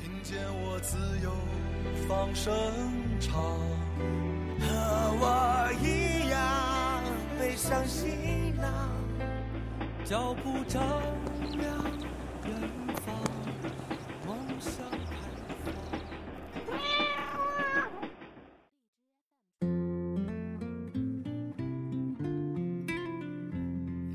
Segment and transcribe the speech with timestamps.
[0.00, 1.32] 听见我自由
[2.06, 2.54] 放声
[3.18, 3.42] 唱，
[4.60, 4.66] 和
[5.20, 7.02] 我一样
[7.38, 8.08] 背上行
[8.56, 8.92] 囊，
[10.04, 10.80] 脚步丈
[11.58, 11.66] 量
[12.46, 12.54] 远
[13.04, 13.14] 方，
[14.24, 15.16] 梦想开
[16.64, 16.72] 放。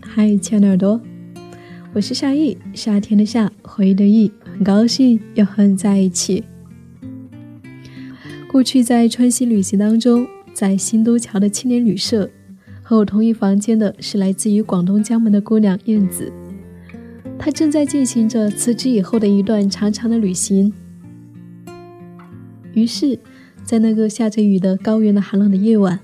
[0.01, 1.01] 嗨，亲爱的耳朵，
[1.93, 6.43] 我是夏意，夏天的夏，回忆的忆，很高兴又和你在一起。
[8.47, 12.29] 过去在川西旅行当中，在新都桥的青年旅社，
[12.83, 16.31] 和我同一房间的是来自于广东江门的姑娘燕子，
[17.39, 20.71] 她正在进行着辞职以后的一段长长的旅行。
[22.73, 23.17] 于是，
[23.63, 25.99] 在那个下着雨的高原的寒冷的夜晚，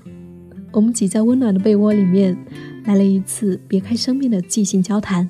[0.72, 2.36] 我们挤在温暖的被窝里面。
[2.86, 5.28] 来了一次别开生面的即兴交谈。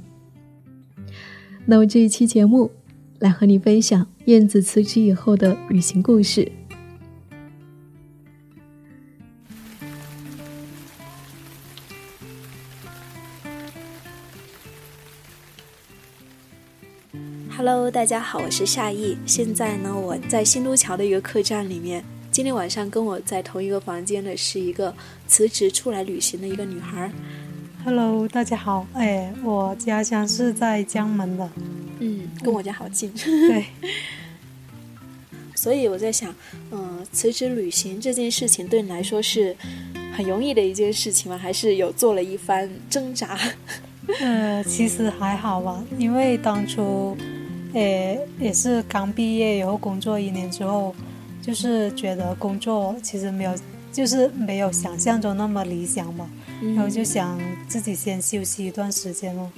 [1.66, 2.70] 那么这一期节目，
[3.20, 6.50] 来和你分享燕子辞职以后的旅行故事。
[17.54, 19.18] Hello，大家好，我是夏意。
[19.26, 22.02] 现在呢，我在新都桥的一个客栈里面。
[22.30, 24.94] 今天晚上跟我在同一个房间的是一个
[25.26, 27.12] 辞职出来旅行的一个女孩。
[27.84, 31.50] Hello，大家好，哎，我家乡是在江门的，
[32.00, 33.12] 嗯，跟我家好近。
[33.14, 33.66] 对，
[35.54, 36.34] 所以我在想，
[36.72, 39.54] 嗯、辞职旅行这件事情对你来说是
[40.16, 41.38] 很容易的一件事情吗？
[41.38, 43.38] 还是有做了一番挣扎？
[44.18, 47.16] 呃，其实还好吧，因为当初，
[47.74, 50.94] 诶，也是刚毕业以后工作一年之后，
[51.42, 53.54] 就是觉得工作其实没有，
[53.92, 56.28] 就是没有想象中那么理想嘛，
[56.74, 59.48] 然后就想自己先休息一段时间咯，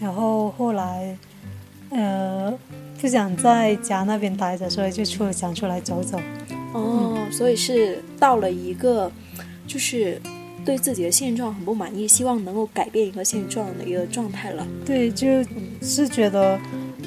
[0.00, 1.14] 然后后来，
[1.90, 2.52] 呃，
[3.00, 6.20] 不想在家那边待着，所以就出想出来走走。
[6.74, 9.10] 哦，所以是到了一个
[9.66, 10.20] 就是
[10.64, 14.66] 对自己的现状很不满意，希望能够改变一个现状的一个状态了。
[14.84, 15.42] 对，就
[15.80, 16.60] 是觉得，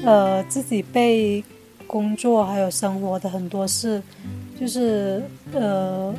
[0.04, 1.44] 呃，自己被
[1.86, 4.02] 工作还有生活的很多事，
[4.58, 5.22] 就是
[5.52, 6.12] 呃，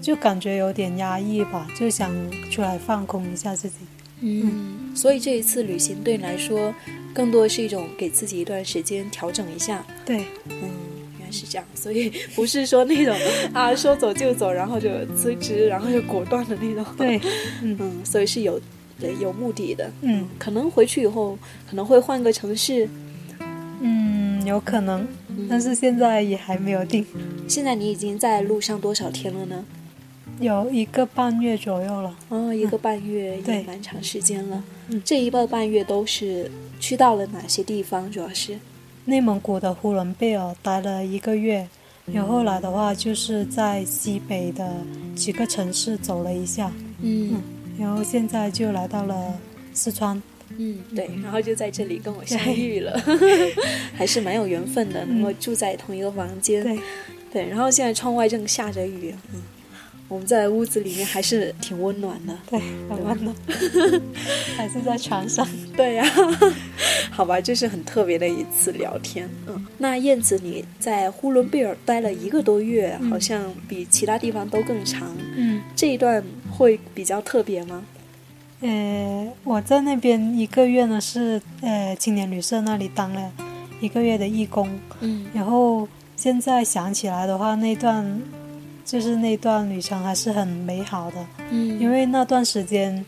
[0.00, 2.10] 就感觉有点压抑吧，就想
[2.50, 3.76] 出来放空一下自己。
[4.20, 6.74] 嗯，所以这一次旅行对你来说，
[7.14, 9.84] 更多是一种给自己一段时间调整一下。
[10.04, 10.70] 对，嗯，
[11.18, 13.16] 原来是这样，所以不是说那种
[13.52, 16.84] 啊 说走就走，然后就辞职，然后就果断的那种。
[16.96, 17.20] 对，
[17.62, 18.60] 嗯 嗯，所以是有
[19.00, 19.90] 对有目的的。
[20.02, 21.38] 嗯可能回去以后
[21.68, 22.88] 可能会换个城市。
[23.80, 27.04] 嗯，有可能，嗯但是现在也还没有定，
[27.46, 29.64] 现在你已经在路上多少天了呢？
[30.40, 32.16] 有一个半月左右了。
[32.28, 34.62] 哦，一个半月也蛮长时间了。
[34.88, 35.02] 嗯。
[35.04, 38.10] 这一个半月都是去到了哪些地方？
[38.10, 38.58] 主要是？
[39.04, 41.66] 内蒙古的呼伦贝尔待了一个月，
[42.06, 44.74] 然后后来的话就是在西北的
[45.16, 47.42] 几个城市走了一下，嗯。
[47.78, 49.38] 然后现在就来到了
[49.72, 50.20] 四川。
[50.56, 52.98] 嗯，对，然后就在这里跟我相遇了，
[53.94, 56.64] 还是蛮有缘分的，能够住在同一个房间。
[56.64, 56.78] 对，
[57.30, 59.42] 对，然后现在窗外正下着雨，嗯，
[60.08, 62.34] 我们在屋子里面还是挺温暖的。
[62.50, 62.58] 对，
[62.88, 63.36] 很温暖，
[64.56, 65.46] 还是在床上。
[65.76, 66.04] 对呀、
[67.12, 69.28] 好吧，这是很特别的一次聊天。
[69.46, 75.14] 嗯，那燕子你在呼伦贝尔待了一个多月，好像比其他地方都更长。
[75.36, 77.84] 嗯，这一段会比较特别吗？
[78.60, 83.30] 呃，我在那边一个月呢，是呃青年旅社那里当了
[83.80, 84.68] 一个月的义工，
[85.00, 88.20] 嗯然后现在想起来的话，那段
[88.88, 91.16] 就是那段旅程还是很美好的，
[91.50, 91.78] 嗯。
[91.78, 93.04] 因为那段时间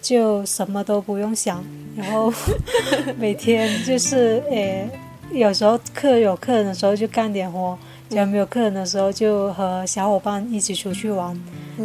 [0.00, 1.62] 就什么都不用想，
[1.96, 2.32] 然后
[3.18, 4.88] 每天就是诶
[5.32, 7.76] 有时候客有客人的时候就干点活，
[8.08, 11.36] 只要没有客人的时候就和小伙伴一起出去玩，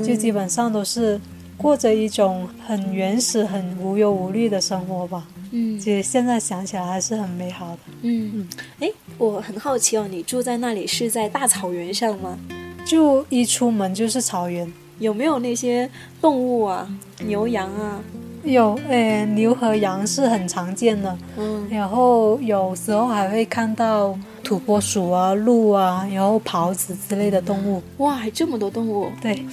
[0.05, 1.19] 就基本上都是
[1.57, 5.25] 过着一种很原始、很无忧无虑的生活吧。
[5.51, 5.79] 嗯。
[5.79, 7.79] 其实现在想起来还是很美好的。
[8.03, 8.47] 嗯，
[8.79, 8.87] 哎，
[9.17, 12.37] 我很好奇哦，你住在那里是在大草原上吗？
[12.85, 15.89] 就一出门就是草原，有没有那些
[16.21, 16.87] 动物啊，
[17.25, 17.99] 牛羊啊？
[18.41, 27.83] 有哎牛和羊是很常见的，嗯，然后有时候还会看到土拨鼠啊、鹿啊，然后狍子之类的动物。
[27.97, 29.11] 哇，还这么多动物！
[29.21, 29.45] 对，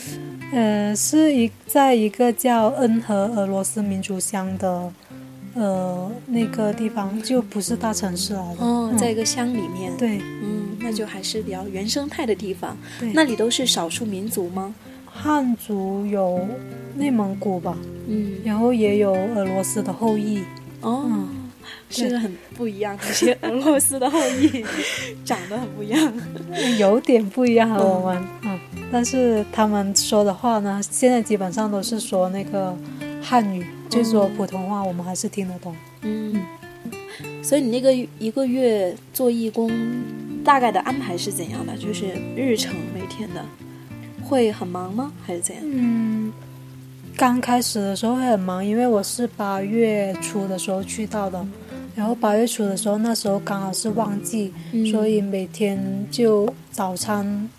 [0.53, 4.93] 呃，是一在一个叫恩和俄罗斯民族乡的，
[5.55, 8.65] 呃，那个地方就不是大城市来的。
[8.65, 10.56] 哦，嗯在一个乡里面。，对嗯，
[10.87, 12.77] 那就还是比较原生态的地方。
[13.01, 14.73] 对，那里都是少数民族吗？
[15.05, 16.47] 汉族有
[16.95, 20.45] 内蒙古吧，嗯，然后也有俄罗斯的后裔。
[20.83, 21.51] 哦，嗯
[21.91, 24.65] 是很不一样的，这些俄罗斯的后裔
[25.25, 26.13] 长得很不一样。
[26.79, 28.61] 有点不一样和我们，嗯，
[28.93, 32.77] 但是他们说的话呢，现在基本上都是说那个
[33.21, 35.75] 汉语，就是说普通话，我们还是听得懂。
[36.03, 36.41] 嗯，
[37.43, 39.71] 所以你那个一个月做义工，
[40.47, 41.77] 大概的安排是怎样的？
[41.77, 42.07] 就是
[42.37, 43.45] 日程每天的，
[44.25, 45.13] 会很忙吗？
[45.27, 45.65] 还是怎样？
[45.67, 46.33] 嗯，
[47.17, 51.45] 刚开始的时候会很忙，因为我是八月初的时候去到的，
[51.97, 57.51] 然后八月初的时候，那时候刚好是旺季，嗯所以每天就早餐，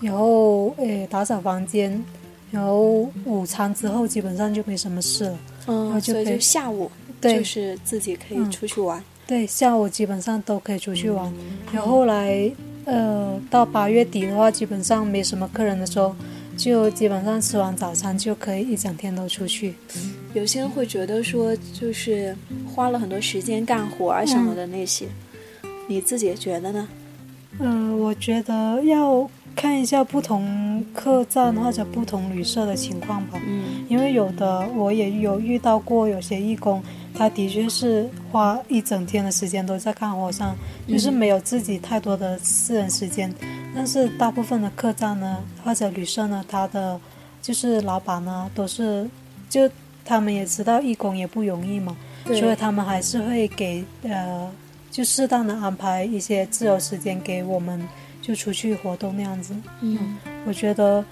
[0.00, 2.04] 然后诶打扫房间，
[2.50, 5.38] 然后午餐之后基本上就没什么事了。
[5.68, 6.90] 嗯，所以后就可以就下午
[7.20, 9.00] 对就是自己可以嗯出去玩。
[9.26, 11.32] 对，下午基本上都可以出去玩。
[11.72, 12.50] 然后后来，
[12.84, 16.14] 呃，到八月底的话，基本上没什么客人的时候，
[16.56, 19.74] 就基本上吃完早餐就可以一整天都出去。
[20.34, 22.36] 有些人会觉得说，就是
[22.66, 25.06] 花了很多时间干活啊什么的那些，
[25.88, 26.88] 你自己觉得呢？
[27.60, 33.40] 嗯、我觉得要看一下不同客栈或者不同旅社的情况吧。
[33.46, 36.82] 嗯因为有的我也有遇到过，有些义工，
[37.16, 40.54] 他的确是花一整天的时间都在看火山，
[40.88, 43.32] 就是没有自己太多的私人时间。
[43.74, 47.00] 但是大部分的客栈呢，或者旅社呢，他的
[47.40, 49.08] 就是老板呢，都是
[49.48, 49.70] 就
[50.04, 51.96] 他们也知道义工也不容易嘛，
[52.26, 54.50] 所以他们还是会给呃，
[54.90, 57.88] 就适当的安排一些自由时间给我们，
[58.20, 59.54] 就出去活动那样子。
[59.80, 61.04] 嗯我觉得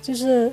[0.00, 0.52] 就是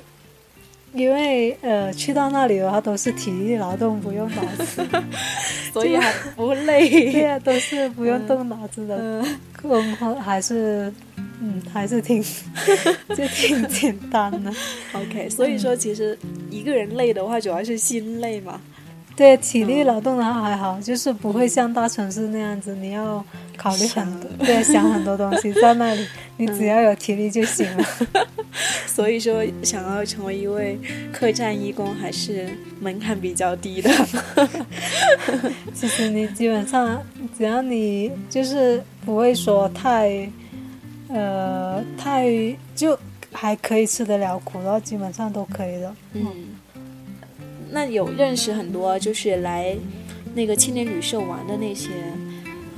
[0.92, 4.84] 因为呃去到那里的话都是体力劳动，不用脑子，
[5.72, 6.88] 所以还不累。
[7.12, 10.92] 对呀、都是不用动脑子的嗯工作，还是
[11.40, 12.22] 嗯还是挺
[13.16, 14.52] 就挺简单的。
[14.94, 16.18] OK，所以说其实
[16.50, 18.60] 一个人累的话，主要是心累嘛。
[19.20, 23.22] 对体力劳动的话还好，就是不会像大城市那样子，你要
[23.54, 26.06] 考虑很多，对，想很多东西， 在那里
[26.38, 27.84] 你只要有体力就行了。
[28.88, 30.78] 所以说，想要成为一位
[31.12, 32.48] 客栈义工，还是
[32.80, 33.90] 门槛比较低的。
[35.74, 36.98] 其实你基本上
[37.36, 40.26] 只要你就是不会说太，
[41.08, 42.26] 呃，太
[42.74, 42.98] 就
[43.32, 45.94] 还可以吃得了苦，然后基本上都可以的。
[46.14, 46.24] 嗯，
[47.72, 49.76] 那有认识很多就是来
[50.34, 51.88] 那个青年旅社玩的那些，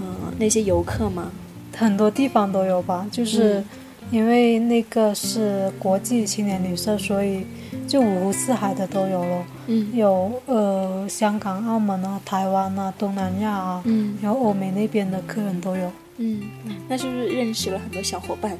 [0.00, 1.30] 嗯、那些游客吗？
[1.76, 3.64] 很多地方都有吧，就是嗯
[4.10, 7.46] 因为那个是国际青年旅社，所以
[7.88, 15.90] 就五湖四海的都有了，嗯有呃香港、澳门啊、台湾啊、东南亚啊，嗯然后欧美那边的客人都有。
[16.18, 16.42] 嗯，
[16.88, 18.56] 那是不是认识了很多小伙伴？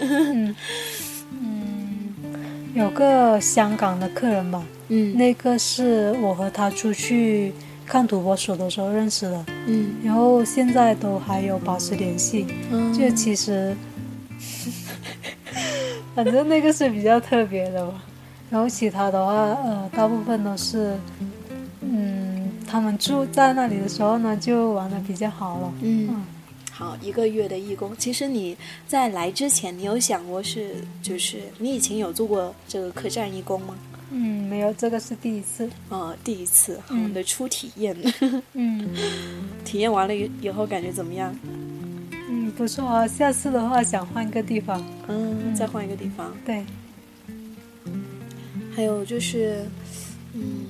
[0.00, 0.56] 嗯
[1.32, 2.14] 嗯，
[2.74, 7.52] 有个香港的客人吧，嗯那个是我和他出去
[7.86, 12.46] 看土拨鼠的时候认识的，嗯然后现在都还有保持联系。
[12.70, 13.76] 嗯就其实，
[16.14, 18.02] 反正那个是比较特别的吧。
[18.50, 20.96] 然后其他的话，呃，大部分都是，
[21.80, 25.72] 嗯，他们住在那里的时候呢，就玩的比较好了。
[25.82, 26.24] 嗯嗯。
[26.70, 27.96] 好，一个月的义工。
[27.96, 33.74] 其实你在来之前，你有想过是，就是你以前有做过这个客栈义工吗？
[34.16, 35.68] 嗯，没有，这个是第一次。
[35.88, 37.96] 呃，第一次，我嗯们的初体验，
[38.52, 38.88] 嗯
[39.64, 41.36] 体验完了以以后感觉怎么样？
[42.30, 43.08] 嗯，不错啊。
[43.08, 44.80] 下次的话想换个地方。
[45.08, 46.32] 嗯，再换一个地方。
[46.46, 46.64] 对，
[48.74, 49.66] 还有就是，
[50.32, 50.66] 嗯，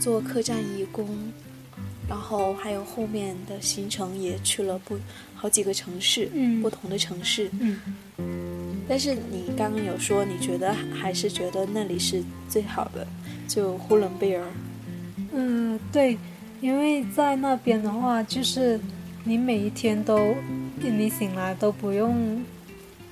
[0.00, 1.06] 做客栈义工，
[2.08, 4.98] 然后还有后面的行程也去了不
[5.36, 7.48] 好几个城市，嗯不同的城市。
[7.60, 7.78] 嗯
[8.88, 13.06] 但是你刚刚有说，你觉得还是觉得那里是最好的，
[13.46, 14.42] 就呼伦贝尔。
[15.32, 16.16] 嗯，对，
[16.60, 18.80] 因为在那边的话，就是
[19.24, 20.34] 你每一天都，
[20.80, 22.42] 你醒来都不用，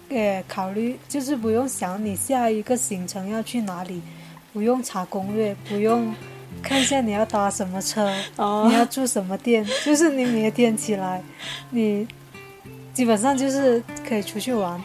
[0.08, 4.00] 呃，考虑，就是不用想你下一个行程要去哪里，
[4.54, 6.14] 不用查攻略，不用
[6.62, 11.22] 看一下你要搭什么车，哦你要住什么店，就是你每天起来，
[11.70, 12.08] 你
[12.94, 14.80] 基本上就是可以出去玩。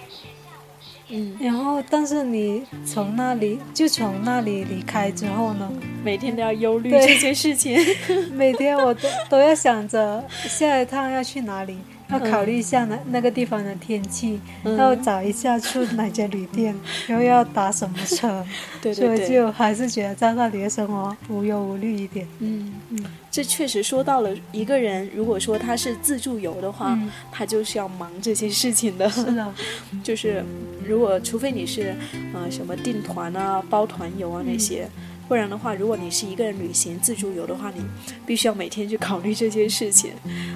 [1.12, 5.70] 嗯，然后，但是你从那里就从那里离开之后呢，
[6.04, 7.06] 每天都要忧虑对。
[7.06, 7.78] 这件事情。
[8.34, 11.78] 每天我都都要想着下一趟要去哪里，
[12.12, 14.78] 要考虑一下那那个地方的天气，嗯。
[14.78, 16.76] 要找一下住哪家旅店，
[17.08, 18.44] 然后要打什么车，
[18.82, 22.28] 对所以就还是觉得在那里的生活无忧无虑一点。
[22.40, 23.04] 嗯嗯。
[23.30, 27.10] 这确实说到了一个人，如果说他是自助游的话，嗯。
[27.32, 29.10] 他就是要忙这些事情的。
[29.10, 29.54] 是的，
[30.04, 30.44] 就是
[30.86, 31.96] 如果除非你是
[32.34, 34.88] 呃什么订团啊、包团游啊那些，
[35.32, 37.82] 不然的话，如果你是一个人旅行自助游的话，你
[38.26, 40.12] 必须要每天去考虑这件事情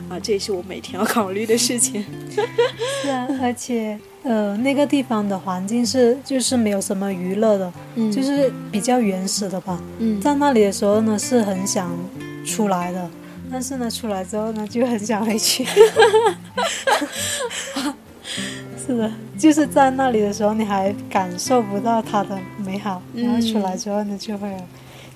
[0.09, 2.03] 啊，这也是我每天要考虑的事情。
[3.01, 9.81] 是啊，而且呃，那个地方的环境是就是没有什么娱乐的，嗯就是比较原始的吧。
[9.99, 11.89] 嗯在那里的时候呢，是很想
[12.45, 13.09] 出来的，
[13.49, 15.65] 但是呢，出来之后呢，就很想回去。
[18.85, 24.57] 是的，就是在那里的时候，你还感受不到它的美好，然后出来之后呢，就会有。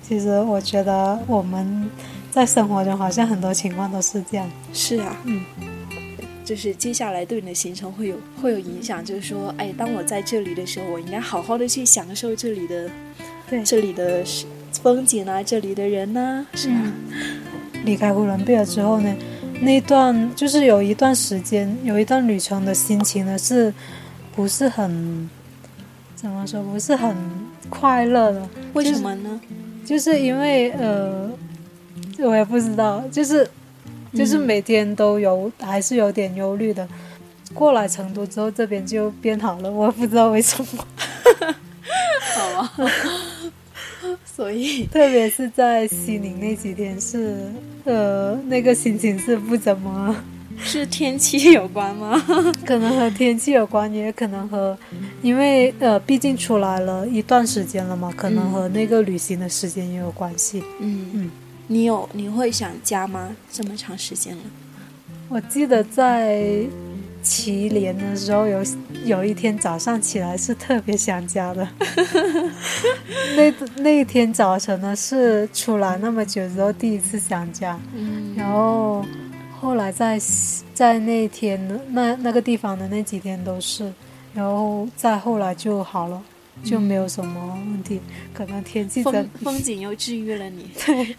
[0.02, 1.88] 其实我觉得我们
[2.32, 4.50] 在生活中好像很多情况都是这样。
[4.74, 5.46] 是啊，嗯，
[6.44, 12.90] 就是接下来对你的行程会有会有影响，就是说，哎，当我在这里的时候，我应该好好的去享受这里的
[13.48, 14.24] 对，这里的
[14.82, 16.92] 风景啊，这里的人呐、是吧？
[17.86, 19.16] 离开呼伦贝尔之后呢，
[19.62, 23.74] 那段就是有一段时间，有一段旅程的心情呢，是
[24.36, 25.30] 不是很
[26.16, 26.64] 怎么说？
[26.64, 27.16] 不是很
[27.70, 28.48] 快乐的。
[28.74, 29.40] 为什么呢？
[29.86, 31.30] 就是因为呃，
[32.20, 33.50] 我也不知道，就是
[34.14, 36.88] 就是每天都有，还是有点忧虑的。
[37.54, 40.86] 过来成都之后，这边就变好了，我也不知道为什么。
[42.36, 42.74] 好啊，
[44.40, 47.52] 所以 特别是在西宁那几天是，
[47.84, 50.16] 呃，那个心情是不怎么，
[50.64, 52.18] 是天气有关吗？
[52.66, 54.78] 可能和天气有关，也可能和，
[55.22, 60.64] 因为呃，毕竟出来了一段时间了嘛，可能和那个旅行的时间也有关系。
[60.80, 61.32] 嗯嗯，
[61.68, 63.36] 你有你会想家吗？
[63.52, 64.44] 这么长时间了，
[65.28, 66.64] 我记得在
[67.22, 68.60] 祁连的时候有
[69.06, 71.68] 有一天早上起来是特别想家的，
[73.36, 78.34] 那那一天早晨呢是出来那么久之后第一次想家，嗯。
[78.36, 79.06] 然后
[79.60, 80.20] 后来在
[80.74, 81.60] 在那天
[81.90, 83.92] 那那个地方的那几天都是，
[84.34, 86.22] 然后再后来就好了，
[86.64, 88.00] 就没有什么问题，
[88.34, 91.16] 可能天气真风风景又治愈了你， 对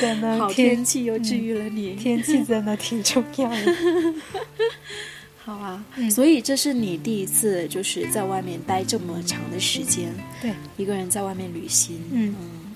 [0.00, 3.56] 可能好天天气又治愈了你，天气真的挺重要的。
[5.44, 5.84] 好啊。
[5.96, 6.10] 嗯。
[6.10, 10.08] 所以这是你第一次就是在外面待这么长的时间，
[10.42, 12.34] 对，一个人在外面旅行，嗯。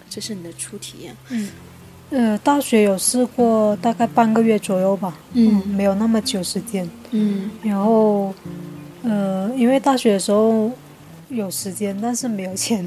[0.08, 1.48] 这是你的初体验，嗯，
[2.10, 6.90] 呃，大学有试过大概半个月左右吧，嗯没有那么久时间。
[7.12, 7.48] 嗯。
[7.62, 8.34] 然后，
[9.04, 10.68] 呃，因为大学的时候
[11.30, 12.86] 有时间，但是没有钱。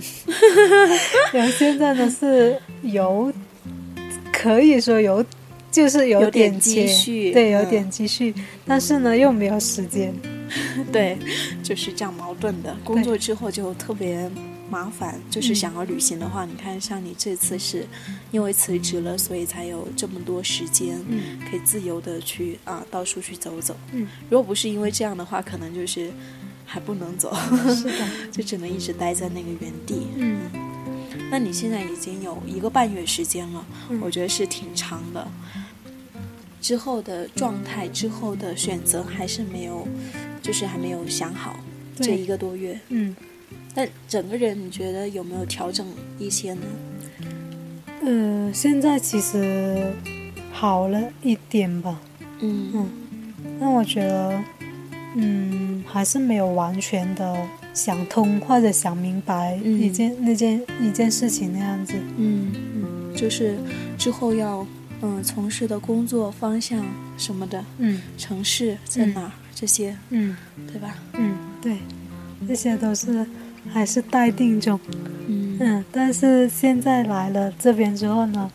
[1.31, 3.31] 然后现在呢是有，
[4.31, 5.25] 可以说有，
[5.71, 8.33] 就是有有点点积蓄对，有嗯点积蓄，
[8.65, 10.13] 但是呢又没有时间。
[10.91, 11.17] 对，
[11.63, 12.75] 就是这样矛盾的。
[12.83, 14.29] 工作之后就特别
[14.69, 17.87] 麻烦，就是想要旅行的话，你看像你这次是
[18.29, 23.75] 因为辞职了，所以才有这么多时间，嗯可以自由的去啊到处去走走。
[23.93, 26.11] 嗯，如果不是因为这样的话，可能就是
[26.73, 27.31] 还不能走，
[27.75, 30.07] 是的， 就只能一直待在那个原地。
[30.17, 30.39] 嗯
[31.29, 35.27] 那你现在已经有一个半月时间了，嗯我觉得是挺长的。
[36.59, 39.87] 之后的状态，之后的选择还是没有，
[40.41, 41.55] 就是还没有想好。
[41.95, 43.15] 这一个多月，嗯
[43.75, 45.85] 但整个人你觉得有没有调整
[46.17, 46.61] 一些呢？
[48.01, 49.93] 呃，现在其实
[50.51, 52.01] 好了一点吧。
[52.39, 52.89] 嗯嗯，
[53.59, 54.43] 那我觉得，
[55.15, 57.37] 嗯，还是没有完全的
[57.73, 61.93] 想通或者想明白嗯一件、那件一件事情那样子。
[62.17, 63.55] 嗯嗯，就是
[63.97, 64.65] 之后要
[65.01, 66.83] 嗯从事的工作方向
[67.17, 70.35] 什么的，嗯城市在哪儿、这些，嗯
[70.67, 70.95] 对吧？
[71.13, 71.77] 嗯，对，
[72.47, 73.25] 这些都是
[73.71, 74.79] 还是待定中。
[75.27, 78.51] 嗯嗯，但是现在来了这边之后呢，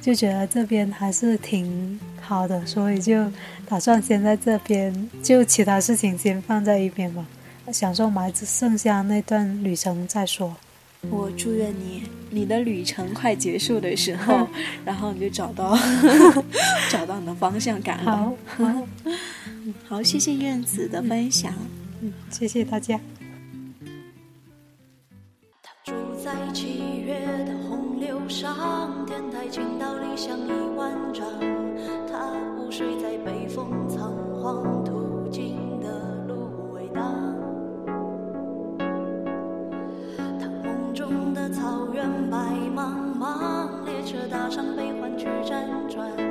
[0.00, 3.30] 就觉得这边还是挺好的，所以就
[3.66, 7.26] 打算先在这边，就其他事情先放在一边吧，
[7.72, 10.56] 享受埋只剩下那段旅程再说。
[11.08, 14.46] 我祝愿你，你的旅程快结束的时候，
[14.84, 15.74] 然后你就找到
[16.90, 18.12] 找到你的方向感了。
[18.12, 18.86] 好，好，
[19.96, 21.54] 好，谢谢燕子的分享。
[22.02, 23.00] 嗯，谢谢大家。
[25.62, 25.92] 他住
[26.22, 28.99] 在七月的洪流上，
[29.50, 31.26] 天台倾倒理想一万丈。
[32.08, 35.88] 他午睡在北风仓皇途经的
[36.28, 37.12] 芦苇荡。
[40.38, 42.38] 他梦中的草原白
[42.74, 46.29] 茫茫，列车搭上悲欢去辗转。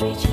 [0.00, 0.29] reach